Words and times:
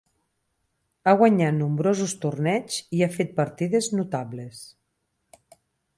Ha 1.05 1.13
guanyat 1.19 1.55
nombrosos 1.59 2.15
torneigs 2.25 2.79
i 3.01 3.07
ha 3.09 3.13
fet 3.19 3.37
partides 3.43 3.91
notables. 3.99 4.67